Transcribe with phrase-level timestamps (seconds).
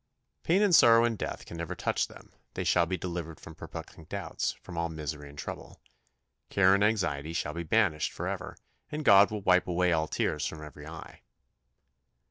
[0.43, 4.05] "Pain and sorrow and death can never touch them; they shall be delivered from perplexing
[4.05, 5.79] doubts, from all misery and trouble.
[6.49, 8.57] Care and anxiety shall be banished for ever,
[8.91, 11.21] and God will wipe away all tears from every eye.